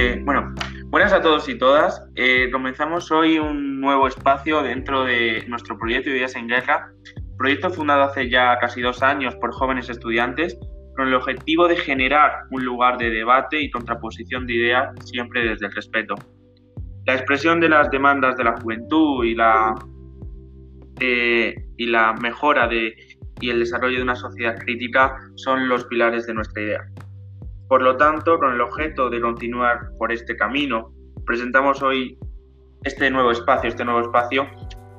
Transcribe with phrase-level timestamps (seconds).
[0.00, 0.54] Eh, bueno,
[0.90, 2.00] buenas a todos y todas.
[2.14, 6.92] Eh, comenzamos hoy un nuevo espacio dentro de nuestro proyecto Ideas en Guerra,
[7.36, 10.56] proyecto fundado hace ya casi dos años por jóvenes estudiantes
[10.96, 15.66] con el objetivo de generar un lugar de debate y contraposición de ideas siempre desde
[15.66, 16.14] el respeto.
[17.04, 19.74] La expresión de las demandas de la juventud y la,
[21.00, 22.94] eh, y la mejora de,
[23.40, 26.86] y el desarrollo de una sociedad crítica son los pilares de nuestra idea.
[27.68, 30.90] Por lo tanto, con el objeto de continuar por este camino,
[31.26, 32.18] presentamos hoy
[32.84, 34.46] este nuevo espacio, este nuevo espacio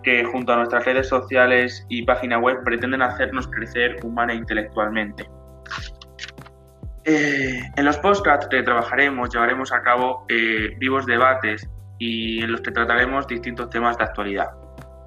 [0.03, 5.27] que junto a nuestras redes sociales y página web pretenden hacernos crecer humana e intelectualmente.
[7.05, 11.67] Eh, en los podcasts que trabajaremos, llevaremos a cabo eh, vivos debates
[11.97, 14.51] y en los que trataremos distintos temas de actualidad.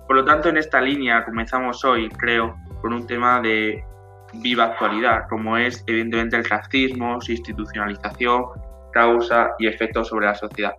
[0.08, 3.84] Por lo tanto, en esta línea comenzamos hoy, creo, con un tema de
[4.34, 8.44] viva actualidad, como es evidentemente el racismo, su institucionalización,
[8.92, 10.72] causa y efectos sobre la sociedad.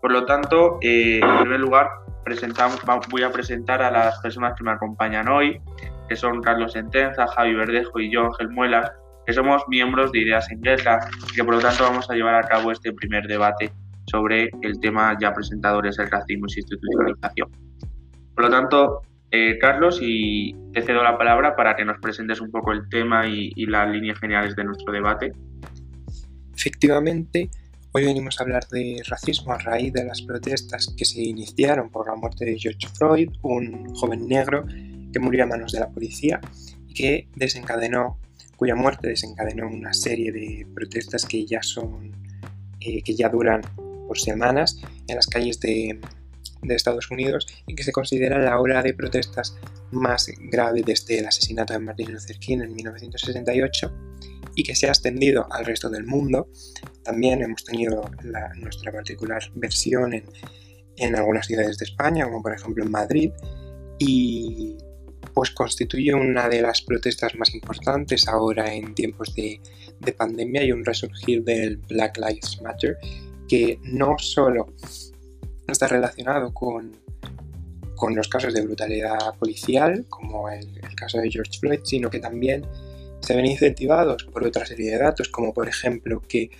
[0.00, 1.88] Por lo tanto, eh, en primer lugar,
[2.24, 2.80] presentamos,
[3.10, 5.60] voy a presentar a las personas que me acompañan hoy,
[6.08, 8.92] que son Carlos Sentenza, Javi Verdejo y yo, Ángel Muelas,
[9.26, 12.34] que somos miembros de Ideas en Guerra y que por lo tanto vamos a llevar
[12.34, 13.72] a cabo este primer debate
[14.06, 17.50] sobre el tema ya presentadores del racismo y su institucionalización.
[18.34, 19.02] Por lo tanto,
[19.34, 23.26] eh, Carlos, y te cedo la palabra para que nos presentes un poco el tema
[23.26, 25.32] y, las líneas generales de nuestro debate.
[26.56, 27.50] Efectivamente,
[27.90, 32.06] hoy venimos a hablar de racismo a raíz de las protestas que se iniciaron por
[32.06, 34.66] la muerte de George Floyd, un joven negro
[35.12, 36.40] que murió a manos de la policía
[36.86, 38.20] y que desencadenó,
[38.54, 42.12] cuya muerte desencadenó una serie de protestas que ya son,
[42.78, 43.62] eh, que ya duran
[44.06, 45.98] por semanas en las calles de,
[46.64, 49.56] de Estados Unidos y que se considera la ola de protestas
[49.90, 53.92] más grave desde el asesinato de Martin Luther King en 1968
[54.54, 56.48] y que se ha extendido al resto del mundo.
[57.02, 58.10] También hemos tenido
[58.56, 60.24] nuestra particular versión en,
[60.96, 63.30] en, algunas ciudades de España, como por ejemplo en Madrid,
[63.98, 64.76] y
[65.32, 69.60] pues constituye una de las protestas más importantes ahora en tiempos de,
[70.00, 72.98] de pandemia y un resurgir del Black Lives Matter
[73.48, 74.74] que no solo
[75.72, 76.92] está relacionado con,
[77.96, 80.66] con los casos de brutalidad policial, como el,
[80.96, 82.66] caso de George Floyd, sino que también
[83.20, 86.50] se ven incentivados por otra serie de datos, como por ejemplo que,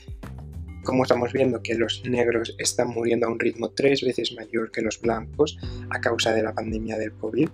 [0.83, 4.83] como estamos viendo, que los negros están muriendo a un ritmo tres veces mayor que
[4.83, 5.59] los blancos
[5.91, 7.49] a causa de la pandemia del COVID,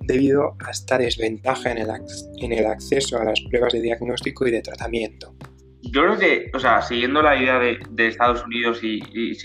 [0.00, 1.90] debido a esta desventaja en el,
[2.38, 5.34] en el acceso a las pruebas de diagnóstico y de tratamiento
[5.82, 9.00] yo creo que, o sea, siguiendo la idea de, Estados Unidos y,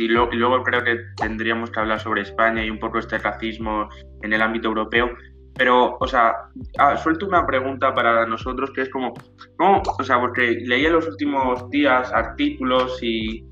[0.07, 3.89] luego creo que tendríamos que hablar sobre España y un poco este racismo
[4.21, 5.09] en el ámbito europeo,
[5.57, 6.35] pero, o sea,
[6.77, 9.13] ah, suelto una pregunta para nosotros que es como,
[9.57, 9.81] ¿cómo?
[9.99, 13.43] O sea, porque leí en los últimos días artículos y,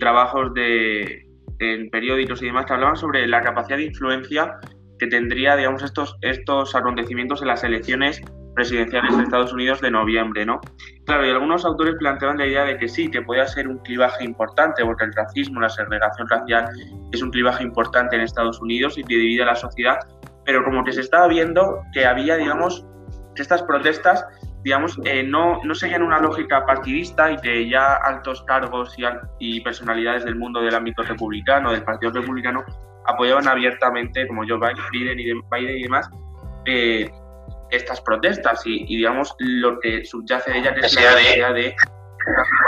[0.00, 1.26] trabajos de,
[1.58, 4.58] en periódicos y demás que hablaban sobre la capacidad de influencia
[4.98, 8.22] que tendría, digamos, estos, estos acontecimientos en las elecciones
[8.54, 10.60] presidenciales de Estados Unidos de noviembre, ¿no?
[11.06, 14.24] Claro, y algunos autores planteaban la idea de que sí, que podía ser un clivaje
[14.24, 16.68] importante, porque el racismo, la segregación racial
[17.12, 19.98] es un clivaje importante en Estados Unidos y que divide a la sociedad,
[20.44, 22.86] pero como que se estaba viendo que había, digamos,
[23.34, 24.24] que estas protestas,
[24.62, 28.94] digamos, eh, no, no seguían una lógica partidista y que ya altos cargos
[29.38, 32.64] y, personalidades del mundo del ámbito republicano, del Partido Republicano,
[33.06, 36.08] apoyaban abiertamente, como Joe Biden y, Biden y demás,
[36.66, 37.10] eh,
[37.76, 41.74] estas protestas y, digamos lo que subyace de ella que es la idea de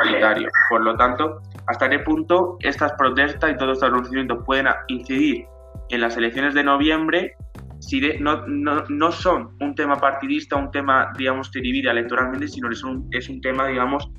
[0.03, 0.49] igualitario.
[0.69, 5.47] Por lo tanto, ¿hasta qué punto estas protestas y todos estos reconocimientos pueden incidir
[5.91, 7.37] en las elecciones de noviembre
[7.81, 12.69] si no, no, no, son un tema partidista, un tema, digamos, que divide electoralmente, sino
[12.69, 14.11] que es un, es un tema, digamos,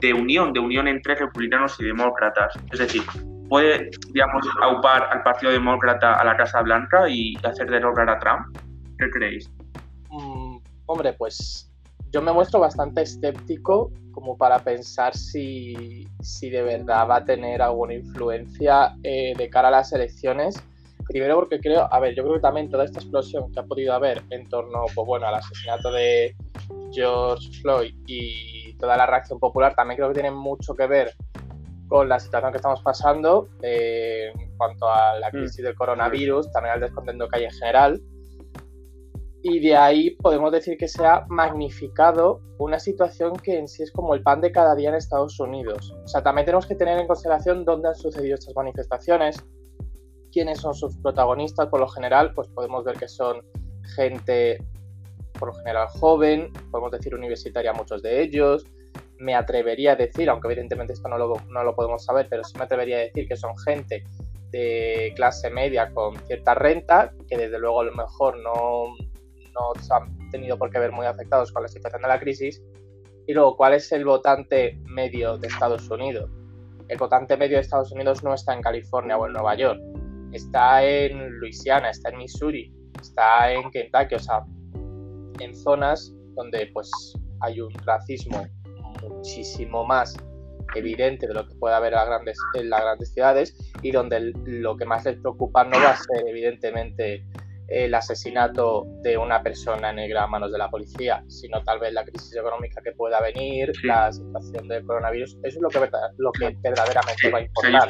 [0.00, 2.54] de unión, de unión entre republicanos y demócratas.
[2.70, 3.02] Es decir,
[3.48, 8.56] puede, digamos, aupar al Partido Demócrata a la Casa Blanca y hacer derrocar a Trump.
[8.98, 9.50] ¿Qué creéis?
[10.86, 11.70] Hombre, pues
[12.12, 16.06] yo me muestro bastante escéptico como para pensar si,
[16.40, 20.56] de verdad va a tener alguna influencia eh, de cara a las elecciones.
[21.08, 23.92] Primero porque creo, a ver, yo creo que también toda esta explosión que ha podido
[23.92, 26.34] haber en torno, pues bueno, al asesinato de
[26.92, 31.14] George Floyd y toda la reacción popular también creo que tiene mucho que ver
[31.88, 35.32] con la situación que estamos pasando eh, en cuanto a la mm.
[35.32, 38.00] crisis del coronavirus, también al descontento que hay en general
[39.48, 43.92] y de ahí podemos decir que se ha magnificado una situación que en sí es
[43.92, 45.94] como el pan de cada día en Estados Unidos.
[46.04, 49.36] O sea, también tenemos que tener en consideración dónde han sucedido estas manifestaciones,
[50.32, 53.40] quiénes son sus protagonistas, por lo general, pues podemos ver que son
[53.94, 54.58] gente,
[55.38, 58.66] por lo general, joven, podemos decir universitaria muchos de ellos,
[59.20, 62.58] me atrevería a decir, aunque evidentemente esto no lo, no lo podemos saber, pero sí
[62.58, 64.02] me atrevería a decir que son gente
[64.50, 68.96] de clase media con cierta renta, que desde luego a lo mejor no,
[69.58, 72.62] no se han tenido por qué ver muy afectados con la situación de la crisis.
[73.26, 76.30] Y luego, ¿cuál es el votante medio de Estados Unidos?
[76.88, 79.80] El votante medio de Estados Unidos no está en California o en Nueva York,
[80.32, 84.44] está en Luisiana, está en Missouri, está en Kentucky, o sea,
[85.40, 86.90] en zonas donde pues
[87.40, 88.46] hay un racismo
[89.02, 90.16] muchísimo más
[90.74, 94.32] evidente de lo que puede haber en las grandes, en las grandes ciudades y donde
[94.44, 97.24] lo que más les preocupa no va a ser evidentemente
[97.68, 102.04] el asesinato de una persona negra a manos de la policía, sino tal vez la
[102.04, 105.38] crisis económica que pueda venir, la situación del coronavirus.
[105.42, 107.88] Eso es lo que, lo que verdaderamente va a importar.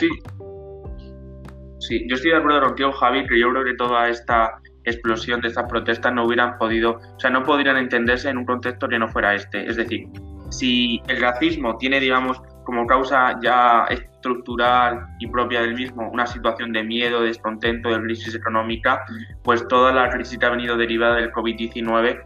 [1.81, 5.49] sí, yo estoy de acuerdo contigo, Javi, que yo creo que toda esta explosión de
[5.49, 9.08] estas protestas no hubieran podido, o sea, no podrían entenderse en un contexto que no
[9.08, 9.67] fuera este.
[9.67, 10.08] Es decir,
[10.50, 16.72] si el racismo tiene, digamos, como causa ya estructural y propia del mismo una situación
[16.72, 19.04] de miedo, de descontento, de crisis económica,
[19.42, 22.20] pues toda la crisis que ha venido derivada del COVID-19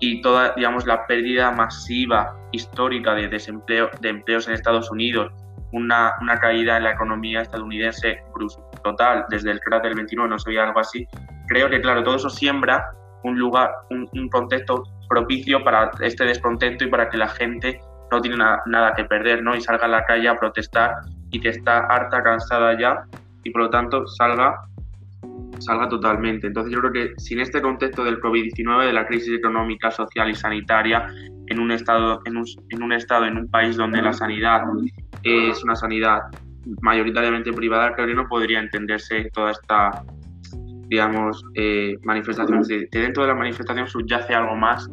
[0.00, 5.32] y toda, digamos, la pérdida masiva histórica de desempleo, de empleos en Estados Unidos,
[5.72, 8.22] una, una caída en la economía estadounidense
[8.82, 11.06] total desde el crack del 29, no se algo así,
[11.48, 12.90] creo que, claro, todo eso siembra
[13.22, 17.80] un lugar, un, contexto propicio para este descontento y para que la gente
[18.10, 19.56] no tiene nada que perder, ¿no?
[19.56, 20.96] Y salga a la calle a protestar
[21.30, 23.04] y que está harta, cansada ya
[23.42, 24.56] y por lo tanto salga
[25.58, 26.46] salga totalmente.
[26.48, 30.34] Entonces yo creo que sin este contexto del COVID-19, de la crisis económica, social y
[30.34, 31.06] sanitaria,
[31.46, 34.62] en un estado, en un, en un estado, en un país donde la sanidad
[35.22, 36.20] es una sanidad
[36.80, 40.02] mayoritariamente privada, creo que no podría entenderse toda esta
[40.88, 42.68] digamos, eh, manifestaciones.
[42.68, 44.88] De, dentro de la manifestación subyace algo más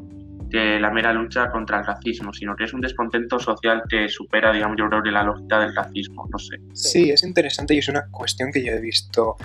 [0.51, 4.51] que la mera lucha contra el racismo, sino que es un descontento social que supera,
[4.51, 6.57] digamos, yo creo que la lógica del racismo, no sé.
[6.74, 9.38] Sí, es interesante y es una cuestión que yo he visto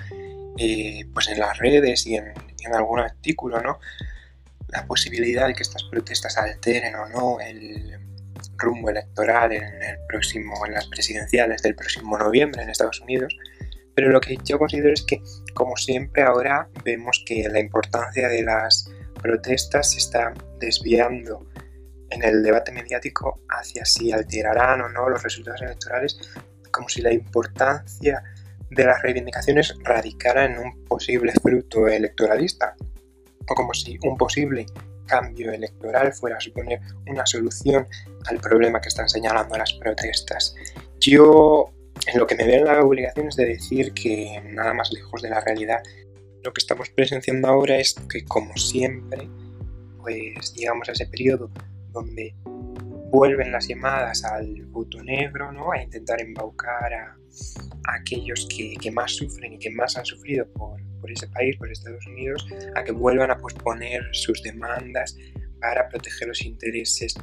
[0.57, 3.79] eh, pues en las redes y en, en, algún artículo, ¿no?
[4.69, 7.97] La posibilidad de que estas protestas alteren o no el
[8.57, 13.35] rumbo electoral en el próximo, en las presidenciales del próximo noviembre en Estados Unidos
[13.97, 15.23] pero lo que yo considero es que,
[15.55, 21.47] como siempre, ahora vemos que la importancia de las protestas se está desviando
[22.09, 26.17] en el debate mediático hacia si alterarán o no los resultados electorales,
[26.71, 28.23] como si la importancia
[28.69, 32.75] de las reivindicaciones radicara en un posible fruto electoralista,
[33.49, 34.65] o como si un posible
[35.05, 37.87] cambio electoral fuera a suponer una solución
[38.27, 40.53] al problema que están señalando las protestas.
[40.99, 41.73] Yo
[42.05, 45.21] en lo que me veo en la obligación es de decir que nada más lejos
[45.21, 45.81] de la realidad.
[46.47, 49.27] Lo que estamos presenciando ahora es que, como siempre,
[49.97, 51.51] pues llegamos a ese periodo
[51.91, 52.33] donde
[53.11, 55.73] vuelven las llamadas al voto negro, ¿no?
[55.73, 57.17] A intentar embaucar a,
[57.99, 62.07] aquellos que, más sufren y que más han sufrido por, por ese país, por Estados
[62.07, 65.17] Unidos, a que vuelvan a posponer sus demandas
[65.59, 67.13] para proteger los intereses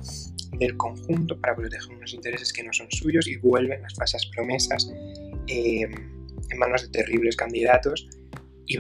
[0.59, 4.93] del conjunto, para proteger unos intereses que no son suyos y vuelven las falsas promesas
[5.47, 8.07] eh, en manos de terribles candidatos
[8.67, 8.77] y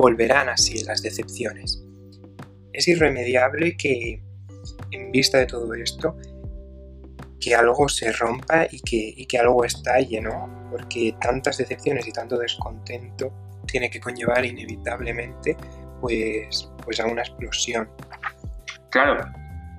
[0.00, 1.84] volverán así las decepciones.
[2.72, 4.22] Es irremediable que,
[4.90, 6.16] en vista de todo esto,
[7.40, 10.68] que algo se rompa y que, y que algo estalle, ¿no?
[10.70, 13.32] Porque tantas decepciones y tanto descontento
[13.66, 15.56] tiene que conllevar inevitablemente
[16.00, 17.88] pues, pues a una explosión.
[18.90, 19.24] Claro,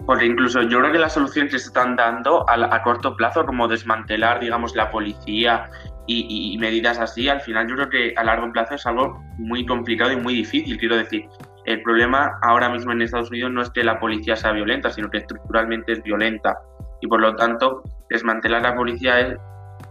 [0.05, 3.67] porque incluso yo creo que las soluciones que se están dando a, corto plazo, como
[3.67, 5.69] desmantelar, digamos, la policía
[6.07, 10.11] y, medidas así, al final yo creo que a largo plazo es algo muy complicado
[10.11, 10.77] y muy difícil.
[10.77, 11.25] Quiero decir,
[11.65, 15.09] el problema ahora mismo en Estados Unidos no es que la policía sea violenta, sino
[15.09, 16.57] que estructuralmente es violenta.
[17.01, 19.37] Y por lo tanto, desmantelar la policía es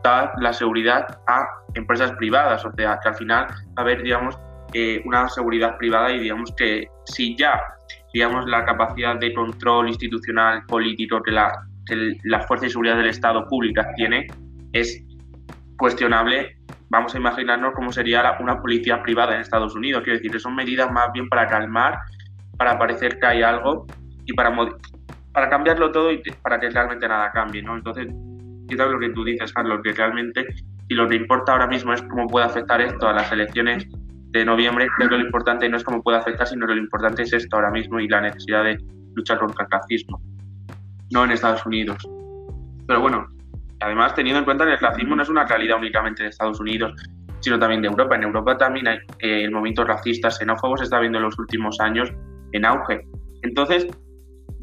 [0.04, 2.64] dar la seguridad a empresas privadas.
[2.64, 4.38] O sea, que al final va a haber, digamos,
[4.74, 7.60] eh, una seguridad privada y digamos que si ya
[8.12, 11.52] digamos, la capacidad de control institucional político que la,
[11.86, 14.26] que la Fuerza de Seguridad del Estado pública tiene
[14.72, 15.02] es
[15.80, 16.58] cuestionable.
[16.90, 20.02] Vamos a imaginarnos cómo sería una policía privada en Estados Unidos.
[20.04, 21.98] Quiero decir, son medidas más bien para calmar,
[22.58, 23.86] para parecer que hay algo
[24.26, 24.54] y para,
[25.32, 27.62] para cambiarlo todo y para que realmente nada cambie.
[27.62, 27.76] ¿no?
[27.76, 28.08] Entonces,
[28.68, 30.46] quizás lo que tú dices, Carlos, que realmente
[30.88, 33.86] si lo que importa ahora mismo es cómo puede afectar esto a las elecciones
[34.32, 37.32] de noviembre, creo que lo importante no es cómo puede afectar, sino lo importante es
[37.32, 38.78] esto ahora mismo y la necesidad de
[39.14, 40.20] luchar contra el racismo,
[41.12, 42.06] no en Estados Unidos.
[42.86, 43.28] Pero bueno,
[43.80, 46.92] además teniendo en cuenta que el racismo no es una realidad únicamente de Estados Unidos,
[47.40, 48.16] sino también de Europa.
[48.16, 52.12] En Europa también hay, el movimiento racista, xenófobo se está viendo en los últimos años
[52.52, 53.00] en auge.
[53.42, 53.86] Entonces,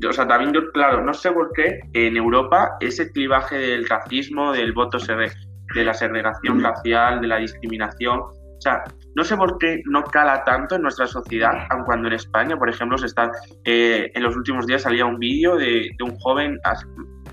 [0.07, 4.51] o sea, también yo, claro, no sé por qué en Europa ese clivaje del racismo,
[4.51, 8.21] del voto de la segregación racial, de la discriminación,
[8.57, 8.83] o sea,
[9.15, 12.69] no sé por qué no cala tanto en nuestra sociedad, aun cuando en España, por
[12.69, 13.31] ejemplo, se está,
[13.65, 16.57] eh, en los últimos días salía un vídeo de, un joven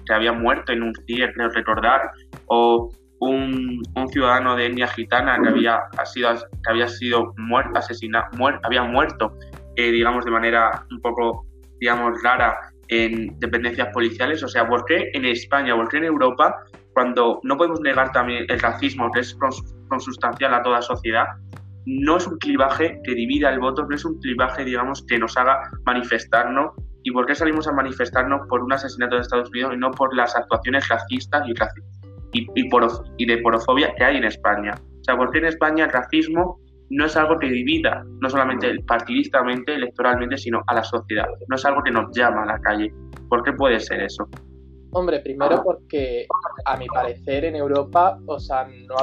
[0.06, 2.10] que había muerto en un CIE, creo recordar,
[2.46, 3.82] o un,
[4.12, 8.26] ciudadano de etnia gitana que había sido, que había sido muerto, asesinado,
[8.62, 9.36] había muerto,
[9.76, 11.46] eh, digamos, de manera un poco,
[11.80, 12.56] digamos, rara
[12.88, 14.42] en dependencias policiales.
[14.42, 16.54] O sea, ¿por qué en España, por qué en Europa,
[16.92, 19.36] cuando no podemos negar también el racismo, que es
[19.88, 21.26] consustancial a toda sociedad,
[21.86, 25.36] no es un clivaje que divida el voto, no es un clivaje, digamos, que nos
[25.36, 26.72] haga manifestarnos.
[27.02, 30.14] ¿Y por qué salimos a manifestarnos por un asesinato de Estados Unidos y no por
[30.16, 31.52] las actuaciones racistas y,
[32.38, 32.68] y, y,
[33.18, 34.74] y de porofobia que hay en España?
[35.00, 38.74] O sea, ¿por qué en España el racismo no es algo que divida, no solamente
[38.86, 41.26] partidistamente, electoralmente, sino a la sociedad?
[41.48, 42.90] No es algo que nos llama a la calle.
[43.28, 44.26] ¿Por qué puede ser eso?
[44.92, 46.26] Hombre, primero porque
[46.64, 48.94] a mi parecer en Europa, o sea, no,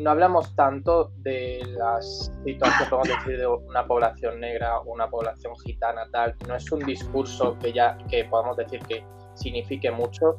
[0.00, 6.08] no hablamos tanto de las situaciones, podemos decir, de una población negra una población gitana,
[6.10, 6.34] tal.
[6.48, 10.38] No es un discurso que ya que podamos decir que signifique mucho,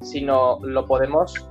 [0.00, 1.48] sino lo podemos,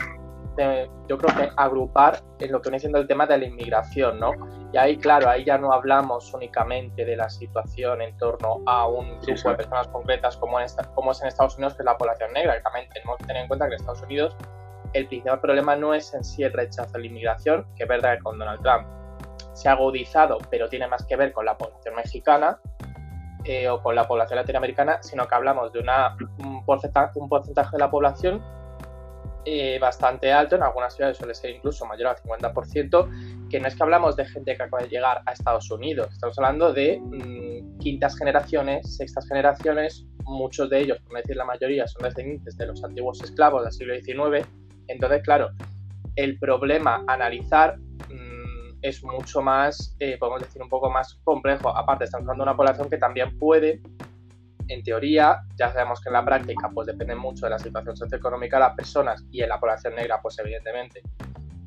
[0.58, 4.20] eh, yo creo que agrupar en lo que viene siendo el tema de la inmigración,
[4.20, 4.32] ¿no?
[4.74, 9.20] Y ahí, claro, ahí ya no hablamos únicamente de la situación en torno a un
[9.20, 12.32] grupo de personas concretas como, en como es en Estados Unidos, que es la población
[12.32, 12.62] negra.
[12.62, 14.36] También tenemos que tener en cuenta que en Estados Unidos
[14.94, 18.18] el principal problema no es en sí el rechazo a la inmigración, que es verdad
[18.18, 18.88] que con Donald Trump
[19.54, 22.60] se ha agudizado, pero tiene más que ver con la población mexicana
[23.44, 27.72] eh, o con la población latinoamericana, sino que hablamos de una, un, porcentaje, un porcentaje
[27.72, 28.42] de la población
[29.46, 33.76] eh, bastante alto, en algunas ciudades suele ser incluso mayor al 50%, que no es
[33.76, 37.80] que hablamos de gente que acaba de llegar a Estados Unidos, estamos hablando de mm,
[37.80, 42.68] quintas generaciones, sextas generaciones, muchos de ellos, por no decir la mayoría, son descendientes de
[42.68, 44.48] los antiguos esclavos del siglo XIX,
[44.88, 45.52] entonces, claro,
[46.16, 51.76] el problema analizar mm, es mucho más, eh, podemos decir, un poco más complejo.
[51.76, 53.82] Aparte, estamos hablando de una población que también puede,
[54.68, 58.58] en teoría, ya sabemos que en la práctica, pues depende mucho de la situación socioeconómica
[58.58, 61.02] de las personas y en la población negra, pues evidentemente,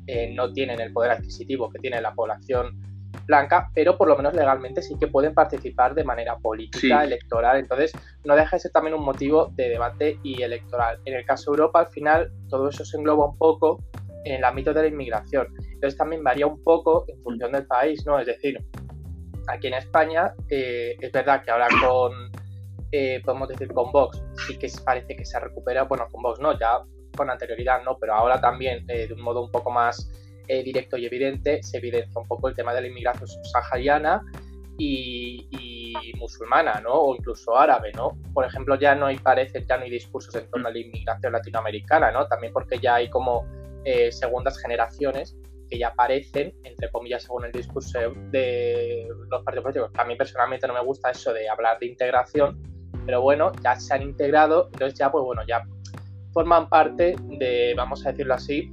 [0.07, 2.79] eh, no tienen el poder adquisitivo que tiene la población
[3.25, 7.57] blanca, pero por lo menos legalmente sí que pueden participar de manera política, electoral.
[7.57, 7.91] Entonces,
[8.23, 10.99] no deja de ser también un motivo de debate y electoral.
[11.05, 13.83] En el caso de Europa, al final, todo eso se engloba un poco
[14.25, 15.47] en el ámbito de la inmigración.
[15.73, 18.19] Entonces, también varía un poco en función del país, ¿no?
[18.19, 18.57] Es decir,
[19.47, 22.31] aquí en España, eh, es verdad que ahora con,
[22.91, 26.57] eh, podemos decir, con Vox, sí que parece que se recupera, bueno, con Vox no,
[26.57, 26.79] ya
[27.15, 30.09] con anterioridad no, pero ahora también eh, de un modo un poco más
[30.47, 34.21] eh, directo y evidente se evidencia un poco el tema de la inmigración subsahariana
[34.77, 36.93] y, musulmana, ¿no?
[36.93, 38.17] O incluso árabe, ¿no?
[38.33, 42.11] Por ejemplo, ya no hay, parece, ya no discursos en torno a la inmigración latinoamericana,
[42.11, 42.27] ¿no?
[42.27, 43.45] También porque ya hay como
[43.85, 45.37] eh, segundas generaciones
[45.69, 47.99] que ya aparecen, entre comillas, según el discurso
[48.31, 49.91] de los partidos políticos.
[49.97, 52.61] A mí personalmente no me gusta eso de hablar de integración,
[53.05, 55.63] pero bueno, ya se han integrado, entonces ya, pues bueno, ya
[56.33, 58.71] forman parte de, vamos a decirlo así,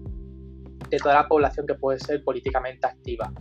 [0.96, 3.32] de toda la población que puede ser políticamente activa.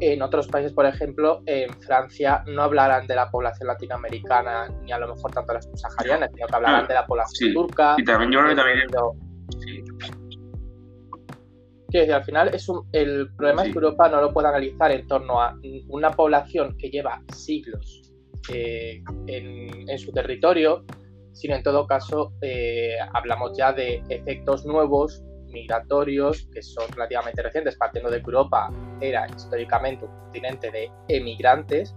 [0.00, 4.98] En otros países, por ejemplo, en Francia no hablarán de la población latinoamericana ni a
[4.98, 7.96] lo mejor tanto las subsaharianas, sino que hablarán de la población turca.
[7.98, 8.88] Y también yo creo que también.
[9.58, 9.84] Sí.
[11.90, 14.92] Quiero decir, al final es un, el problema es que Europa no lo puede analizar
[14.92, 18.12] en torno a una población que lleva siglos
[18.48, 20.84] eh, en, su territorio,
[21.32, 27.76] sino en todo caso eh, hablamos ya de efectos nuevos migratorios que son relativamente recientes,
[27.76, 31.94] partiendo de que Europa era históricamente un continente de emigrantes,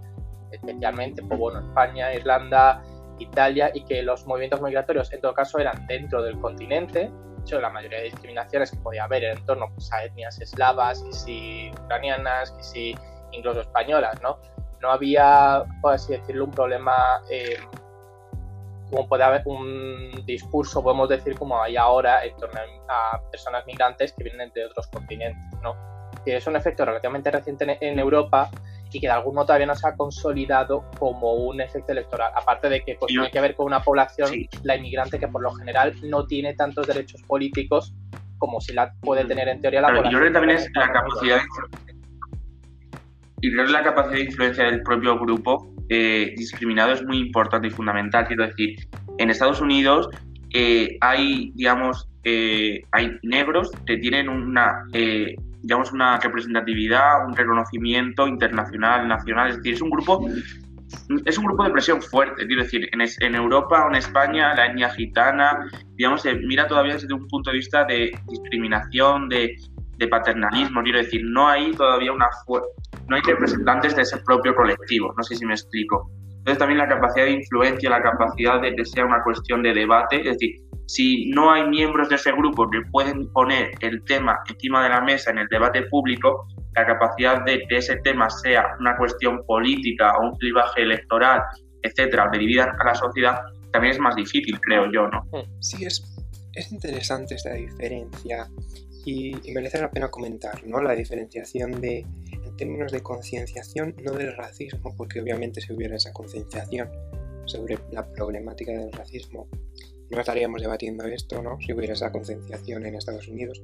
[0.50, 2.82] especialmente pues bueno, España, Irlanda,
[3.18, 7.10] Italia, y que los movimientos migratorios en todo caso eran dentro del continente.
[7.10, 11.02] De hecho, la mayoría de discriminaciones que podía haber en torno pues, a etnias eslavas,
[11.02, 12.94] que si ucranianas, que si
[13.32, 14.38] incluso españolas, ¿no?
[14.80, 17.56] No había, por así decirlo, un problema eh,
[18.90, 24.12] como puede haber un discurso, podemos decir, como hay ahora en torno a personas migrantes
[24.12, 25.74] que vienen de otros continentes, ¿no?
[26.24, 28.50] Que es un efecto relativamente reciente en Europa
[28.92, 32.32] y que de algún modo todavía no se ha consolidado como un efecto electoral.
[32.36, 34.30] Aparte de que pues, tiene que ver con una población,
[34.62, 37.92] la inmigrante, que por lo general no tiene tantos derechos políticos
[38.38, 40.12] como si la puede tener en teoría la población.
[40.12, 41.40] Yo creo que también es la capacidad
[43.44, 47.68] y creo que la capacidad de influencia del propio grupo eh, discriminado es muy importante
[47.68, 48.26] y fundamental.
[48.26, 48.76] Quiero decir,
[49.18, 50.08] en Estados Unidos
[50.52, 54.84] eh, hay, digamos, eh, hay negros que tienen una,
[55.62, 59.50] digamos, una representatividad, un reconocimiento internacional, nacional.
[59.50, 60.26] Es decir, es un grupo
[61.24, 64.66] es un grupo de presión fuerte, quiero decir, en, en Europa o en España la
[64.66, 69.56] etnia gitana, digamos, se mira todavía desde un punto de vista de discriminación, de,
[69.96, 72.28] de paternalismo, quiero decir, no hay todavía una
[73.08, 76.10] no hay representantes de ese propio colectivo, no sé si me explico.
[76.38, 80.16] Entonces también la capacidad de influencia, la capacidad de que sea una cuestión de debate,
[80.16, 84.82] es decir, si no hay miembros de ese grupo que pueden poner el tema encima
[84.82, 88.96] de la mesa en el debate público, la capacidad de que ese tema sea una
[88.96, 91.40] cuestión política o un clivaje electoral,
[91.82, 93.40] etcétera, dividir a la sociedad,
[93.72, 95.22] también es más difícil, creo yo, ¿no?
[95.60, 96.04] Sí, es,
[96.52, 98.46] es interesante esta diferencia
[99.04, 100.82] y, merece la pena comentar, ¿no?
[100.82, 106.12] La diferenciación de, en términos de concienciación, no del racismo, porque obviamente si hubiera esa
[106.12, 106.88] concienciación
[107.44, 109.48] sobre la problemática del racismo,
[110.10, 111.58] no estaríamos debatiendo esto, ¿no?
[111.60, 113.62] Si hubiera esa concienciación en Estados Unidos.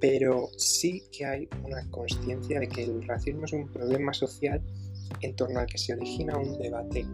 [0.00, 4.60] Pero sí que hay una conciencia de que el racismo es un problema social
[5.20, 7.06] en torno al que se origina un debate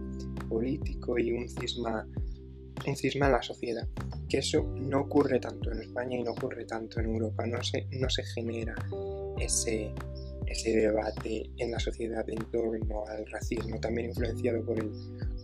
[0.48, 2.06] político y un cisma,
[2.86, 3.88] un cisma en la sociedad.
[4.28, 7.46] Que eso no ocurre tanto en España y no ocurre tanto en Europa.
[7.46, 8.74] No se, no se genera
[9.38, 9.92] ese,
[10.46, 14.90] ese debate en la sociedad en torno al racismo, también influenciado por el,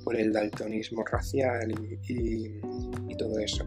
[0.05, 1.73] por el daltonismo racial
[2.09, 2.61] y,
[3.17, 3.65] todo eso.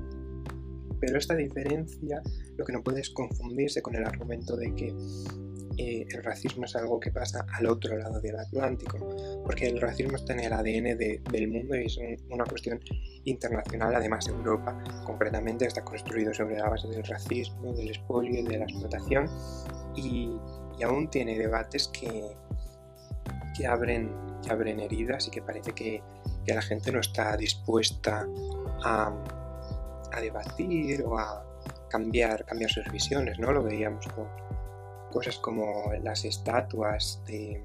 [1.00, 2.22] Pero esta diferencia
[2.58, 4.94] lo que no puede es confundirse con el argumento de que
[5.78, 8.98] eh, el racismo es algo que pasa al otro lado del Atlántico,
[9.44, 12.80] porque el racismo está en el ADN del mundo y es una cuestión
[13.26, 18.64] internacional, además Europa concretamente está construido sobre la base del racismo, del expolio de la
[18.64, 19.30] explotación
[19.96, 20.32] y,
[20.80, 22.36] y aún tiene debates que,
[23.56, 24.12] que, abren,
[24.44, 26.02] que abren heridas y que parece que,
[26.44, 28.26] que la gente no está dispuesta
[28.84, 29.14] a,
[30.12, 31.46] a, debatir o a
[31.90, 33.52] cambiar, cambiar sus visiones, ¿no?
[33.52, 34.28] Lo veíamos con
[35.12, 37.62] cosas como las estatuas de,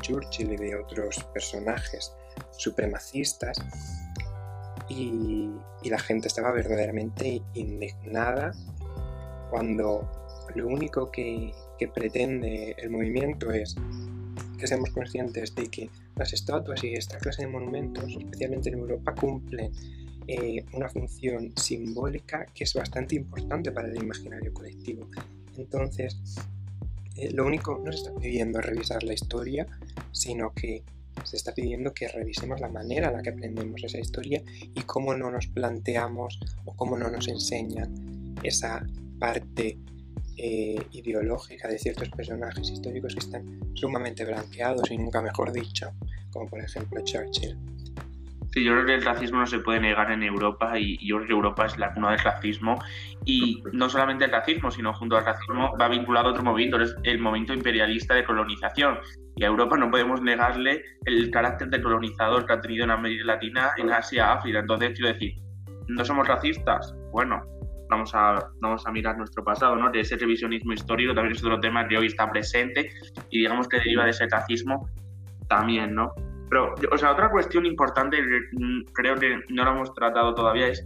[0.00, 2.14] Churchill y de otros personajes
[2.56, 3.58] supremacistas
[4.88, 5.50] y,
[5.84, 8.52] la gente estaba verdaderamente indignada
[9.50, 10.08] cuando
[10.54, 13.74] lo único que, que pretende el movimiento es
[14.58, 19.14] que seamos conscientes de que las estatuas y esta clase de monumentos, especialmente en Europa,
[19.14, 19.72] cumplen
[20.26, 25.08] eh, una función simbólica que es bastante importante para el imaginario colectivo.
[25.58, 26.16] Entonces,
[27.16, 29.66] eh, lo único no se está pidiendo revisar la historia,
[30.12, 30.84] sino que
[31.24, 35.14] se está pidiendo que revisemos la manera en la que aprendemos esa historia y cómo
[35.14, 38.86] no nos planteamos o cómo no nos enseñan esa
[39.18, 39.78] parte
[40.36, 45.90] eh, ideológica de ciertos personajes históricos que están sumamente blanqueados y nunca mejor dicho,
[46.30, 47.58] como por ejemplo Churchill.
[48.58, 51.26] Sí, yo creo que el racismo no se puede negar en Europa y yo creo
[51.28, 52.76] que Europa es la cuna del racismo
[53.24, 57.20] y no solamente el racismo, sino junto al racismo va vinculado otro movimiento, es el
[57.20, 58.98] movimiento imperialista de colonización
[59.36, 63.26] y a Europa no podemos negarle el carácter de colonizador que ha tenido en América
[63.26, 64.58] Latina, en Asia, África.
[64.58, 65.34] Entonces, quiero decir,
[65.86, 66.92] ¿no somos racistas?
[67.12, 67.40] Bueno,
[67.88, 69.88] vamos a, vamos a mirar nuestro pasado, ¿no?
[69.92, 72.90] De ese revisionismo histórico también es otro tema que hoy está presente
[73.30, 74.90] y digamos que deriva de ese racismo
[75.48, 76.12] también, ¿no?
[76.48, 80.84] Pero, o sea, otra cuestión importante que creo que no lo hemos tratado todavía es,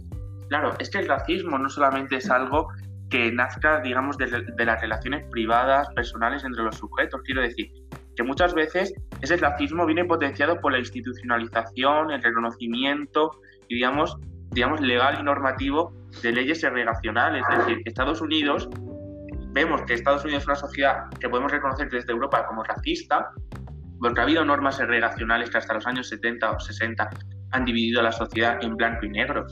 [0.49, 2.67] claro, es que el racismo no solamente es algo
[3.09, 7.71] que nazca, digamos, de, de las relaciones privadas, personales entre los sujetos, quiero decir,
[8.15, 13.31] que muchas veces ese racismo viene potenciado por la institucionalización, el reconocimiento
[13.67, 14.17] y, digamos,
[14.51, 17.43] digamos, legal y normativo de leyes segregacionales.
[17.51, 18.69] Es decir, Estados Unidos,
[19.51, 23.31] vemos que Estados Unidos es una sociedad que podemos reconocer desde Europa como racista,
[24.03, 27.09] porque ha habido normas segregacionales que hasta los años 70 o 60
[27.51, 29.45] han dividido a la sociedad en blanco y negro.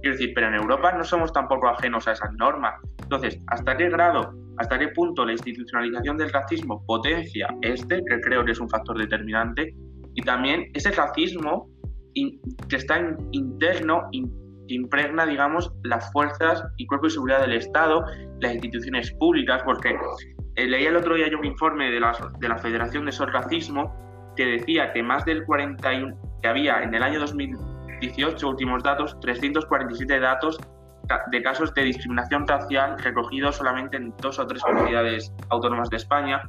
[0.00, 2.74] Quiero decir, pero en Europa no somos tampoco ajenos a esas normas.
[3.02, 8.44] Entonces, ¿hasta qué grado, hasta qué punto la institucionalización del racismo potencia este, que creo
[8.44, 9.74] que es un factor determinante,
[10.14, 11.68] y también ese racismo
[12.14, 14.08] que está interno,
[14.68, 18.04] impregna, digamos, las fuerzas y cuerpo de seguridad del Estado,
[18.40, 19.96] las instituciones públicas, porque
[20.60, 23.32] eh, leí el otro día yo un informe de la, de la Federación de Sol
[23.32, 23.94] Racismo
[24.36, 30.20] que decía que más del 41, que había en el año 2018, últimos datos, 347
[30.20, 30.58] datos
[31.30, 36.42] de casos de discriminación racial recogidos solamente en dos o tres comunidades autónomas de España.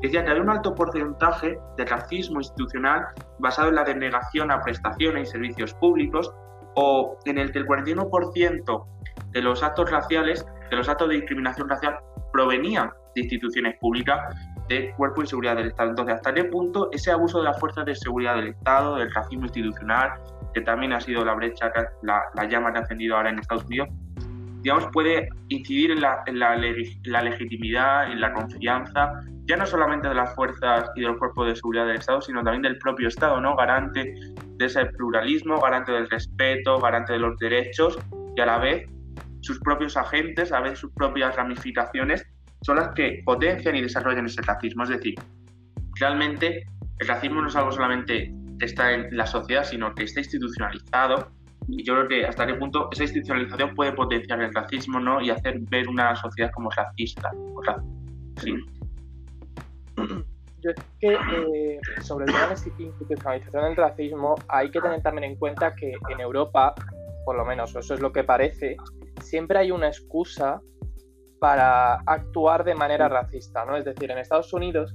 [0.00, 3.06] Decía que había un alto porcentaje de racismo institucional
[3.38, 6.32] basado en la denegación a prestaciones y servicios públicos
[6.76, 8.86] o en el que el 41%
[9.32, 11.98] de los actos raciales, de los actos de discriminación racial,
[12.32, 14.36] provenían de instituciones públicas
[14.68, 15.90] de cuerpo y seguridad del Estado.
[15.90, 19.44] Entonces, ¿hasta qué punto ese abuso de las fuerzas de seguridad del Estado, del racismo
[19.46, 20.12] institucional,
[20.54, 23.64] que también ha sido la brecha, la, la llama que ha encendido ahora en Estados
[23.64, 23.88] Unidos,
[24.62, 26.56] digamos, puede incidir en la, en la,
[27.04, 31.56] la legitimidad, en la confianza, ya no solamente de las fuerzas y del cuerpo de
[31.56, 33.56] seguridad del Estado, sino también del propio Estado, ¿no?
[33.56, 34.14] Garante
[34.56, 37.98] de ese pluralismo, garante del respeto, garante de los derechos
[38.36, 38.86] y a la vez
[39.40, 42.26] sus propios agentes, a veces sus propias ramificaciones,
[42.62, 44.84] son las que potencian y desarrollan ese racismo.
[44.84, 45.14] Es decir,
[45.98, 46.66] realmente
[46.98, 51.28] el racismo no es algo solamente que está en la sociedad, sino que está institucionalizado.
[51.68, 55.20] Y yo creo que hasta qué punto esa institucionalización puede potenciar el racismo ¿no?
[55.20, 57.30] y hacer ver una sociedad como racista.
[58.40, 58.54] sí.
[60.60, 65.00] Yo es que eh, sobre el tema de la institucionalización del racismo hay que tener
[65.02, 66.74] también en cuenta que en Europa,
[67.24, 68.76] por lo menos eso es lo que parece,
[69.22, 70.60] siempre hay una excusa
[71.38, 73.76] para actuar de manera racista, ¿no?
[73.76, 74.94] Es decir, en Estados Unidos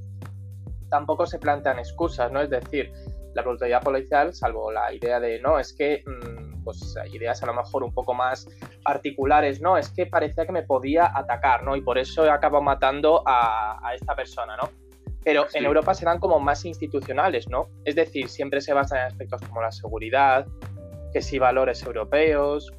[0.89, 2.41] tampoco se plantean excusas, ¿no?
[2.41, 2.91] Es decir,
[3.33, 7.53] la brutalidad policial, salvo la idea de, no, es que, mm, pues ideas a lo
[7.53, 8.47] mejor un poco más
[8.83, 11.75] particulares, no, es que parecía que me podía atacar, ¿no?
[11.75, 14.69] Y por eso he acabado matando a, esta persona, ¿no?
[15.23, 17.69] Pero en Europa serán como más institucionales, ¿no?
[17.85, 20.45] Es decir, siempre se basan en aspectos como la seguridad,
[21.11, 22.71] que si valores europeos,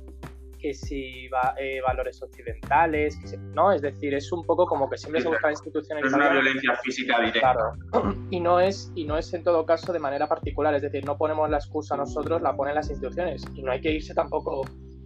[0.64, 3.18] que si va, eh, valores occidentales,
[3.52, 3.70] ¿no?
[3.70, 6.06] Es decir, es un poco como que siempre se buscan instituciones...
[6.06, 7.52] Es una violencia física directa.
[7.52, 8.16] Claro.
[8.30, 11.18] Y no, es, y no es en todo caso de manera particular, es decir, no
[11.18, 13.44] ponemos la excusa nosotros, la ponen las instituciones.
[13.54, 14.62] Y no hay que irse tampoco,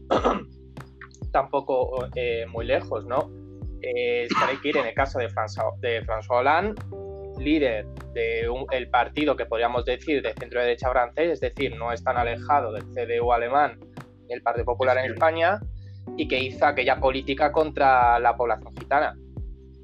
[1.32, 3.28] tampoco eh, muy lejos, ¿no?
[3.82, 6.80] Eh, hay que ir en el caso de, François, de François Hollande,
[7.40, 12.16] líder del partido que podríamos decir de centro derecha francés, es decir, no es tan
[12.16, 13.80] alejado del CDU alemán
[14.28, 15.60] el Partido Popular en España
[16.16, 19.16] y que hizo aquella política contra la población gitana.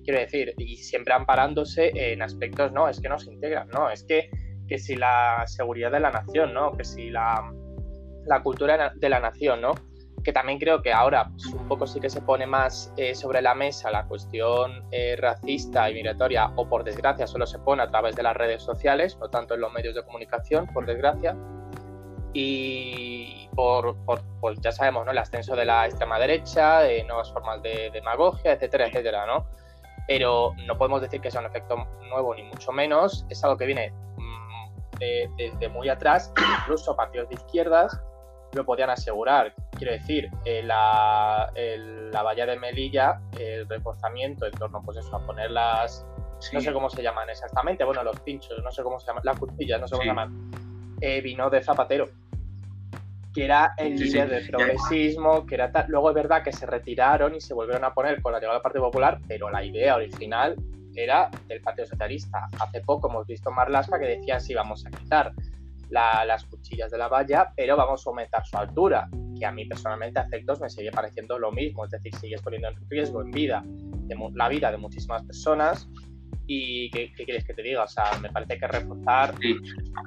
[0.04, 4.04] Quiero decir, y siempre amparándose en aspectos, no, es que no se integran, no, es
[4.04, 4.30] que,
[4.68, 6.72] que si la seguridad de la nación, ¿no?
[6.72, 7.50] Que si la,
[8.26, 9.72] la cultura de la nación, ¿no?
[10.22, 13.40] Que también creo que ahora pues, un poco sí que se pone más eh, sobre
[13.40, 17.90] la mesa la cuestión eh, racista y migratoria, o por desgracia solo se pone a
[17.90, 21.34] través de las redes sociales, no tanto en los medios de comunicación, por desgracia
[22.34, 23.96] y por,
[24.40, 25.12] pues ya sabemos, ¿no?
[25.12, 29.46] El ascenso de la extrema derecha, de nuevas formas de, demagogia, etcétera, etcétera, ¿no?
[30.08, 31.76] Pero no podemos decir que sea un efecto
[32.08, 33.24] nuevo, ni mucho menos.
[33.30, 37.98] Es algo que viene mm, desde muy atrás, incluso partidos de izquierdas
[38.52, 39.54] lo podían asegurar.
[39.76, 45.24] Quiero decir, eh, la, la valla de Melilla, el reforzamiento en torno pues eso, a
[45.24, 46.06] poner las,
[46.52, 49.38] no sé cómo se llaman exactamente, bueno, los pinchos, no sé cómo se llaman, las
[49.38, 50.50] cuchillas, no sé cómo se llaman,
[51.00, 52.08] eh, vino de Zapatero
[53.34, 55.86] que era el líder del progresismo, que era tal.
[55.88, 58.62] Luego es verdad que se retiraron y se volvieron a poner con la llegada del
[58.62, 60.54] Partido Popular, pero la idea original
[60.94, 62.48] era del Partido Socialista.
[62.60, 65.32] Hace poco hemos visto Marlaska que decía sí, vamos a quitar
[65.90, 70.18] las cuchillas de la valla, pero vamos a aumentar su altura, que a mí personalmente
[70.18, 73.64] a efectos me sigue pareciendo lo mismo, es decir, sigues poniendo en riesgo en vida
[74.34, 75.88] la vida de muchísimas personas
[76.46, 77.84] y ¿qué, quieres que te diga?
[77.84, 79.56] O sea, me parece que reforzar sí.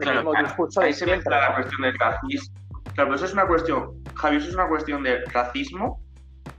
[0.02, 2.67] el mismo discurso ahí se mezcla la cuestión del racismo
[2.98, 6.02] Claro, pero eso es una cuestión, Javier, eso es una cuestión de racismo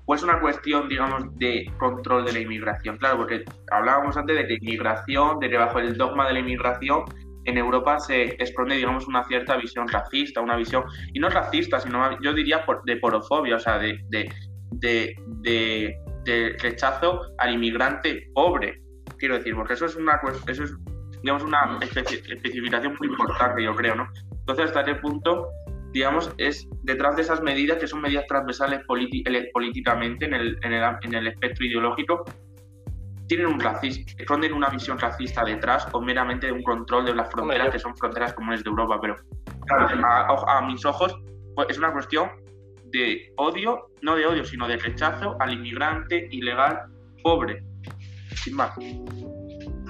[0.05, 2.97] o es una cuestión, digamos, de control de la inmigración.
[2.97, 7.03] Claro, porque hablábamos antes de que inmigración, de que bajo el dogma de la inmigración
[7.45, 12.21] en Europa se expone, digamos, una cierta visión racista, una visión, y no racista, sino
[12.21, 18.81] yo diría de porofobia, o sea, de, de, de, rechazo al inmigrante pobre,
[19.19, 20.73] quiero decir, porque eso es una, eso es,
[21.21, 24.09] digamos, una especificación muy importante, yo creo, ¿no?
[24.31, 25.49] Entonces, hasta qué punto
[25.93, 30.97] digamos, es detrás de esas medidas, que son medidas transversales políticamente en el, en, el,
[31.03, 32.25] en el, espectro ideológico,
[33.27, 37.71] tienen un racismo, esconden una visión racista detrás o meramente un control de las fronteras,
[37.71, 38.99] que son fronteras comunes de Europa.
[39.01, 39.17] Pero
[40.49, 41.15] a, mis ojos
[41.55, 42.31] pues, es una cuestión
[42.87, 46.81] de odio, no de odio, sino de rechazo al inmigrante ilegal
[47.23, 47.63] pobre.
[48.35, 48.73] Sin más.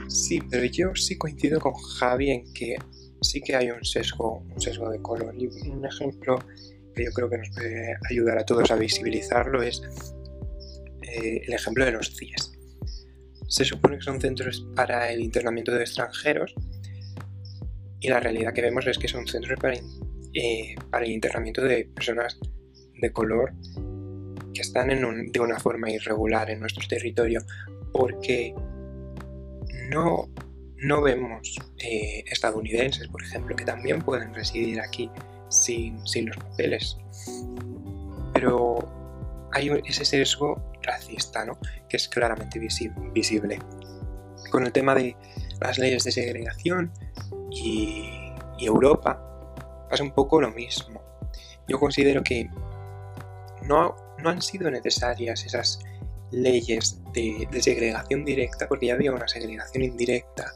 [0.08, 2.76] Sí, pero yo sí coincido con Javi en que
[3.20, 5.34] sí que hay un sesgo, un sesgo de color.
[5.36, 6.38] Y un ejemplo
[6.94, 9.82] que yo creo que nos puede ayudar a todos a visibilizarlo es
[11.02, 12.52] eh, el ejemplo de los CIES.
[13.48, 16.54] Se supone que son centros para el internamiento de extranjeros
[18.00, 21.86] y la realidad que vemos es que son centros para, eh, para el internamiento de
[21.94, 22.38] personas
[23.00, 23.52] de color
[24.52, 27.40] que están de una forma irregular en nuestro territorio
[27.92, 28.54] porque
[29.88, 30.28] no
[30.78, 35.10] no vemos eh, estadounidenses, por ejemplo, que también pueden residir aquí
[35.48, 36.96] sin, los papeles.
[38.32, 38.78] Pero
[39.52, 41.58] hay ese sesgo racista, ¿no?
[41.88, 43.58] Que es claramente visible.
[44.50, 45.16] Con el tema de
[45.60, 46.92] las leyes de segregación
[47.50, 49.24] y, y Europa
[49.90, 51.02] pasa un poco lo mismo.
[51.66, 52.48] Yo considero que
[53.62, 55.80] no, no han sido necesarias esas
[56.30, 60.52] leyes de, segregación directa, porque ya había una segregación indirecta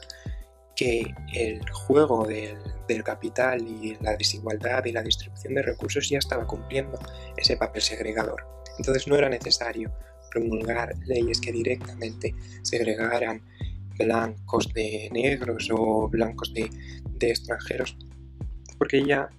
[0.77, 2.57] que el juego del,
[3.05, 6.99] capital y la desigualdad y la distribución de recursos ya estaba cumpliendo
[7.39, 8.45] ese papel segregador.
[8.77, 9.91] Entonces no era necesario
[10.31, 13.41] promulgar leyes que directamente segregaran
[13.99, 16.69] blancos de negros o blancos de,
[17.21, 17.97] extranjeros,
[18.77, 19.31] porque ya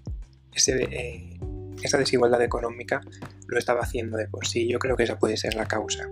[0.67, 1.37] eh,
[1.83, 3.01] esa desigualdad económica
[3.47, 4.67] lo estaba haciendo de por sí.
[4.67, 6.09] Yo creo que esa puede ser la causa.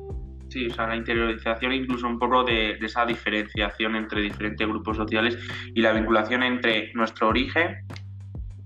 [0.51, 5.37] Sí, o sea, la interiorización incluso un poco de, esa diferenciación entre diferentes grupos sociales
[5.73, 7.77] y la vinculación entre nuestro origen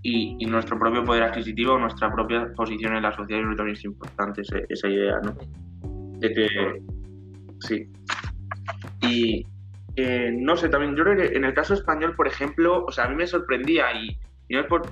[0.01, 4.41] y, nuestro propio poder adquisitivo, nuestra propia posición en la sociedad, y también es importante
[4.41, 5.37] esa idea, ¿no?
[6.19, 6.47] De que,
[7.59, 7.87] sí.
[9.01, 9.45] Y
[9.95, 13.05] eh, no sé, también yo creo que en el caso español, por ejemplo, o sea,
[13.05, 14.17] a mí me sorprendía y,
[14.47, 14.87] y no es por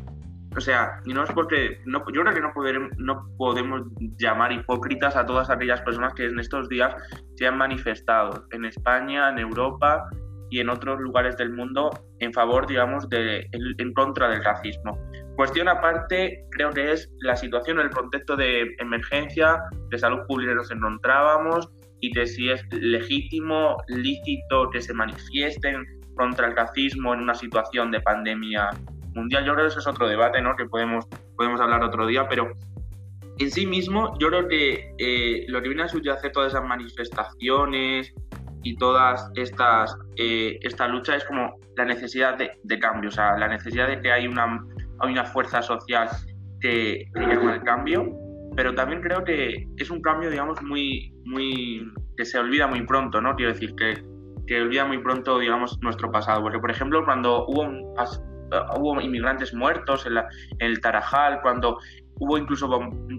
[0.55, 3.81] o sea, y no es porque no, yo creo que no, podemos, no podemos
[4.17, 6.95] llamar hipócritas a todas aquellas personas que en estos días
[7.35, 10.09] se han manifestado en España, en Europa
[10.49, 11.89] y en otros lugares del mundo
[12.19, 14.97] en favor, digamos, de, en, contra del racismo.
[15.35, 20.69] Cuestión aparte, creo que es la situación, el contexto de emergencia, de salud pública nos
[20.69, 25.85] encontrábamos y de si es legítimo, lícito que se manifiesten
[26.15, 28.69] contra el racismo en una situación de pandemia
[29.13, 29.45] mundial.
[29.45, 30.56] Yo creo que eso es otro debate, ¿no?
[30.56, 32.52] Que podemos, podemos hablar otro día, pero
[33.39, 38.13] en sí mismo yo creo que eh, lo que viene a subyacer todas esas manifestaciones
[38.63, 43.38] y todas estas eh, esta lucha es como la necesidad de, de, cambio, o sea,
[43.38, 44.63] la necesidad de que hay una,
[44.99, 46.08] hay una fuerza social
[46.62, 48.06] que, que llama el cambio,
[48.56, 53.19] pero también creo que es un cambio, digamos, muy, muy que se olvida muy pronto,
[53.19, 53.36] ¿no?
[53.36, 54.04] Quiero decir que,
[54.45, 57.93] que olvida muy pronto, digamos, nuestro pasado, porque por ejemplo cuando hubo un,
[58.77, 60.17] hubo inmigrantes muertos en,
[60.59, 61.79] el Tarajal, cuando
[62.19, 62.69] hubo incluso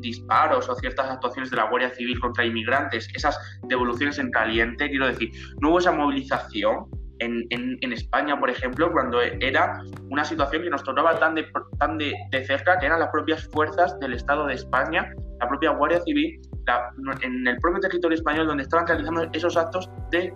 [0.00, 5.06] disparos o ciertas actuaciones de la Guardia Civil contra inmigrantes, esas devoluciones en caliente, quiero
[5.06, 6.86] decir, no hubo esa movilización
[7.18, 11.46] en, en, España, por ejemplo, cuando era una situación que nos tocaba tan, de,
[11.78, 12.14] tan de,
[12.46, 16.40] cerca, que eran las propias fuerzas del Estado de España, la propia Guardia Civil,
[17.22, 20.34] en el propio territorio español, donde estaban realizando esos actos de,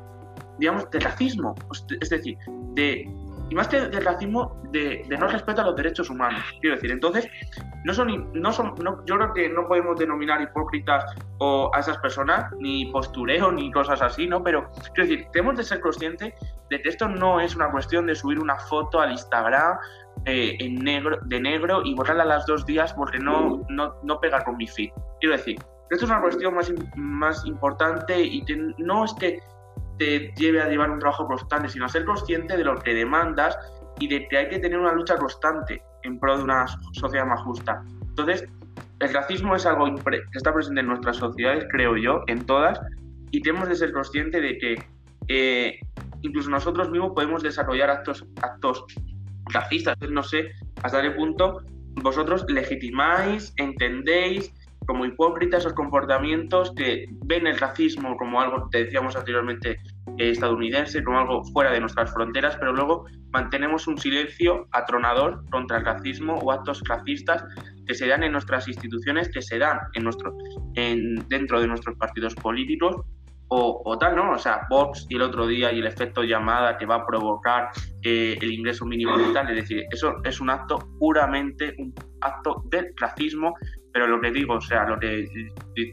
[0.59, 1.55] digamos, de racismo,
[2.01, 2.37] es decir,
[2.75, 3.05] de
[3.51, 6.43] y más que del racismo, de, no respeto a los derechos humanos.
[6.61, 7.29] Quiero decir, entonces,
[7.85, 8.75] no son, no son,
[9.07, 11.05] yo creo que no podemos denominar hipócritas
[11.39, 14.43] o a esas personas, ni postureo, ni cosas así, ¿no?
[14.43, 16.35] Pero, quiero decir, tenemos de ser conscientes
[16.69, 19.79] de que esto no es una cuestión de subir una foto al Instagram
[20.27, 24.21] eh, en negro, de negro y borrarla a las dos días porque no, no, no
[24.21, 24.91] pega con mi feed.
[25.21, 25.57] Quiero decir,
[25.91, 28.45] esto es una cuestión más, más importante y
[28.79, 29.41] no es que
[29.99, 33.59] te lleve a llevar un trabajo constante, sino a ser consciente de lo que demandas
[33.99, 37.41] y de que hay que tener una lucha constante en pro de una sociedad más
[37.43, 37.83] justa.
[38.09, 38.49] Entonces,
[39.01, 42.81] el racismo es algo que está presente en nuestras sociedades, creo yo, en todas,
[43.31, 44.77] y tenemos de ser conscientes de que
[45.29, 45.81] eh,
[46.23, 48.85] incluso nosotros mismos podemos desarrollar actos, actos
[49.47, 49.97] racistas.
[50.09, 50.51] No sé
[50.83, 51.63] hasta qué punto
[52.03, 54.53] vosotros legitimáis, entendéis
[54.89, 59.73] como hipócritas esos comportamientos que ven el racismo como algo, te decíamos anteriormente,
[60.17, 65.77] eh, estadounidense, como algo fuera de nuestras fronteras, pero luego mantenemos un silencio atronador contra
[65.77, 67.45] el racismo o actos racistas
[67.87, 70.35] que se dan en nuestras instituciones, que se dan en nuestro,
[70.75, 72.97] en, dentro de nuestros partidos políticos
[73.51, 74.33] o, tal, ¿no?
[74.33, 77.71] O sea, Vox y el otro día y el efecto llamada que va a provocar
[78.03, 82.93] eh, el ingreso mínimo vital, es decir, eso es un acto puramente, un acto de
[82.97, 83.55] racismo
[83.93, 85.27] pero lo que digo, o sea, lo que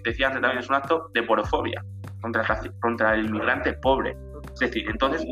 [0.03, 1.83] decía antes también es un acto de porofobia
[2.21, 2.43] contra,
[2.81, 4.15] contra el inmigrante pobre.
[4.53, 5.25] Es decir, entonces,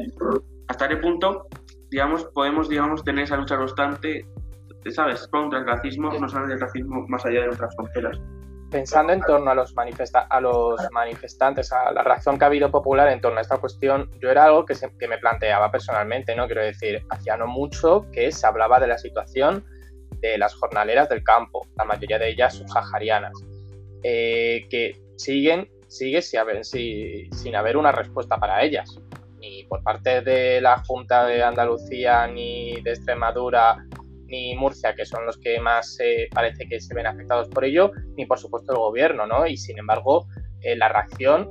[0.68, 1.48] ¿hasta qué punto,
[1.90, 4.26] digamos, podemos, digamos, tener esa lucha constante,
[4.90, 8.20] ¿sabes?, contra el racismo, no solamente el racismo más allá de nuestras fronteras.
[8.72, 12.72] Pensando en torno a los, manifesta a los manifestantes, a la reacción que ha habido
[12.72, 16.48] popular en torno a esta cuestión, yo era algo que, que me planteaba personalmente, ¿no?
[16.48, 19.64] Quiero decir, hacía no mucho que se hablaba de la situación
[20.24, 23.34] de las jornaleras del campo, la mayoría de ellas subsaharianas,
[24.02, 29.00] eh, que siguen sigue sin haber una respuesta para ellas,
[29.40, 33.86] ni por parte de la Junta de Andalucía, ni de Extremadura,
[34.26, 37.92] ni Murcia, que son los que más eh, parece que se ven afectados por ello,
[38.18, 39.46] ni por supuesto el gobierno, ¿no?
[39.46, 40.26] Y sin embargo,
[40.62, 41.48] eh, la reacción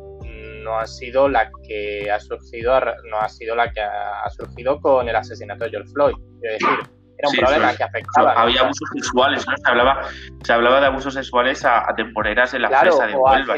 [0.64, 2.80] no ha sido la que ha surgido,
[3.10, 6.14] no ha sido la que ha surgido con el asesinato de George Floyd.
[6.40, 8.32] Quiero decir, era un problema que afectaba.
[8.32, 9.56] Había abusos sexuales, ¿no?
[9.56, 10.00] Se hablaba,
[10.42, 13.56] se hablaba de abusos sexuales a, temporeras en la claro, de Huelva.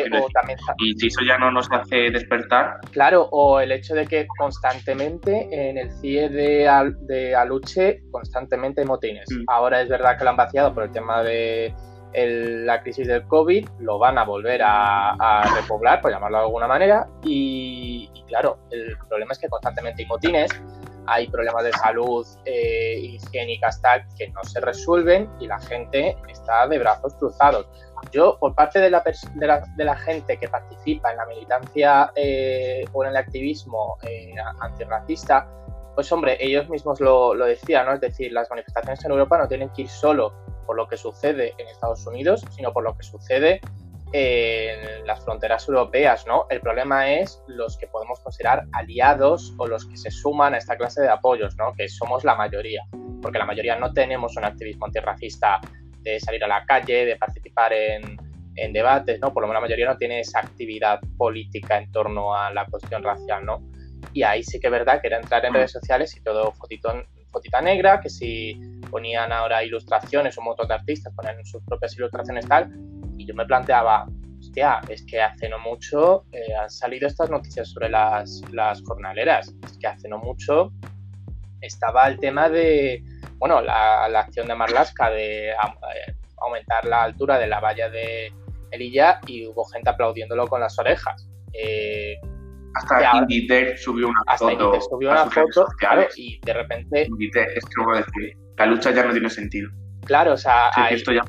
[0.79, 2.79] y si eso ya no nos hace despertar.
[2.93, 8.87] Claro, o el hecho de que constantemente en el CIE de, de Aluche, constantemente hay
[8.87, 9.27] motines.
[9.31, 9.45] Mm.
[9.49, 11.75] Ahora es verdad que lo han vaciado por el tema de
[12.15, 17.09] la crisis del COVID lo van a volver a, repoblar, por llamarlo de alguna manera,
[17.25, 20.51] y, claro, el problema es que constantemente hay motines,
[21.07, 26.67] hay problemas de salud eh, higiénicas tal que no se resuelven y la gente está
[26.69, 27.67] de brazos cruzados.
[28.13, 33.05] Yo, por parte de la, de la, gente que participa en la militancia eh, o
[33.05, 35.49] en el activismo eh, antirracista,
[35.95, 37.95] pues hombre, ellos mismos lo, lo decían, ¿no?
[37.95, 40.35] Es decir, las manifestaciones en Europa no tienen que ir solo
[40.67, 43.61] por lo que sucede en Estados Unidos, sino por lo que sucede
[44.17, 46.47] en las fronteras europeas, ¿no?
[46.49, 50.77] El problema es los que podemos considerar aliados o los que se suman a esta
[50.77, 51.73] clase de apoyos, ¿no?
[51.75, 52.85] Que somos la mayoría,
[53.21, 55.61] porque la mayoría no tenemos un activismo antirracista
[56.03, 58.17] de salir a la calle, de participar en,
[58.55, 59.35] en debates, ¿no?
[59.35, 63.03] Por lo menos la mayoría no tiene esa actividad política en torno a la cuestión
[63.03, 63.69] racial, ¿no?
[64.13, 67.03] Y ahí sí que es verdad que era entrar en redes sociales y todo fotito,
[67.33, 68.61] fotita negra, que si
[68.93, 72.71] ponían ahora ilustraciones, un montón de artistas ponían sus propias ilustraciones tal,
[73.17, 74.07] y yo me planteaba,
[74.39, 79.55] hostia, es que hace no mucho eh, han salido estas noticias sobre las, las jornaleras,
[79.65, 80.73] es que hace no mucho
[81.61, 83.03] estaba el tema de,
[83.39, 85.55] bueno, la, acción de Marlaska de eh,
[86.39, 88.33] aumentar la altura de la valla de
[88.71, 91.29] Elilla y hubo gente aplaudiéndolo con las orejas.
[91.53, 92.17] Eh,
[92.75, 94.81] hasta Inditex subió una hasta foto.
[94.81, 97.07] subió una foto claro, y de repente.
[97.09, 99.71] Inditex, es que voy a decir, la lucha ya no tiene sentido.
[100.05, 100.71] Claro, o sea.
[100.91, 101.25] esto ya ha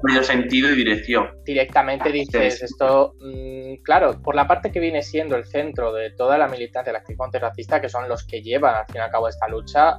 [0.00, 1.30] tenido, sentido y dirección.
[1.44, 3.14] Directamente dices, esto.
[3.20, 7.00] Mm, claro, por la parte que viene siendo el centro de toda la militancia del
[7.00, 9.98] activismo antirracista, que son los que llevan al fin y al cabo esta lucha,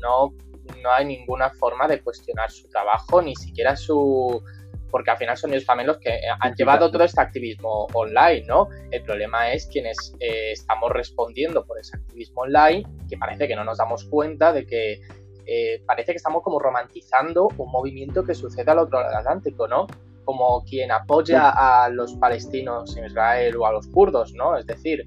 [0.00, 0.34] no,
[0.82, 4.42] no hay ninguna forma de cuestionar su trabajo, ni siquiera su
[4.90, 8.68] porque al final son ellos también los que han llevado todo este activismo online, ¿no?
[8.90, 13.64] El problema es quienes eh, estamos respondiendo por ese activismo online, que parece que no
[13.64, 15.00] nos damos cuenta de que
[15.46, 19.68] eh, parece que estamos como romantizando un movimiento que sucede al otro lado del Atlántico,
[19.68, 19.86] ¿no?
[20.24, 24.56] Como quien apoya a los palestinos en Israel o a los kurdos, ¿no?
[24.56, 25.04] Es decir,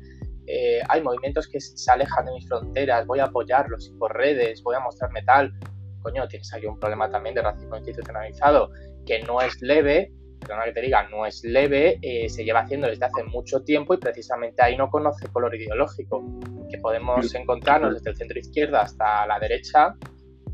[0.47, 4.75] eh, hay movimientos que se alejan de mis fronteras, voy a apoyarlos por redes, voy
[4.75, 5.53] a mostrarme tal.
[6.01, 8.69] Coño, tienes aquí un problema también de racismo institucionalizado
[9.05, 12.87] que no es leve, perdona que te diga, no es leve, eh, se lleva haciendo
[12.87, 16.23] desde hace mucho tiempo y precisamente ahí no conoce color ideológico,
[16.69, 19.95] que podemos encontrarnos desde el centro izquierda hasta la derecha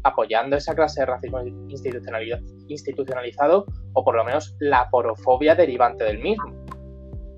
[0.03, 1.39] apoyando esa clase de racismo
[2.67, 6.53] institucionalizado o por lo menos la porofobia derivante del mismo.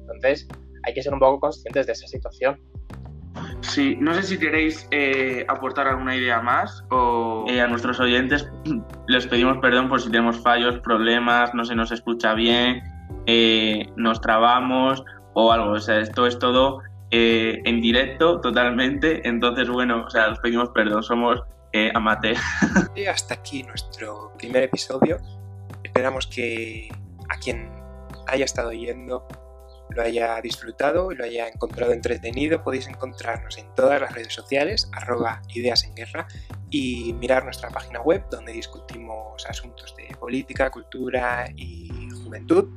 [0.01, 0.47] Entonces,
[0.83, 2.59] hay que ser un poco conscientes de esa situación.
[3.61, 8.49] Sí, no sé si queréis eh, aportar alguna idea más o eh, a nuestros oyentes
[9.07, 12.81] les pedimos perdón por si tenemos fallos, problemas, no se nos escucha bien,
[13.27, 15.71] eh, nos trabamos o algo.
[15.71, 16.79] O sea, esto es todo
[17.13, 19.27] en directo totalmente.
[19.27, 21.41] Entonces, bueno, o sea, les pedimos perdón, somos
[22.95, 25.19] Y hasta aquí nuestro primer episodio.
[25.83, 26.89] Esperamos que
[27.29, 27.71] a quien
[28.27, 29.27] haya estado yendo
[29.95, 35.41] lo haya disfrutado lo haya encontrado entretenido, podéis encontrarnos en todas las redes sociales, arroba
[35.53, 36.27] ideas en guerra,
[36.69, 42.69] y mirar nuestra página web donde discutimos asuntos de política, cultura y juventud.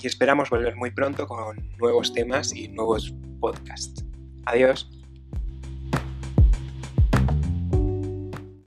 [0.00, 4.04] Y esperamos volver muy pronto con nuevos temas y nuevos podcasts.
[4.46, 4.88] Adiós.